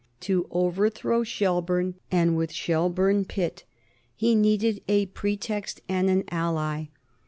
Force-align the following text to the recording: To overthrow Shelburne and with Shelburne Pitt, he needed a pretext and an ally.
To 0.21 0.47
overthrow 0.49 1.23
Shelburne 1.23 1.93
and 2.09 2.35
with 2.35 2.51
Shelburne 2.51 3.23
Pitt, 3.25 3.65
he 4.15 4.33
needed 4.33 4.81
a 4.87 5.05
pretext 5.05 5.81
and 5.87 6.09
an 6.09 6.23
ally. 6.29 6.85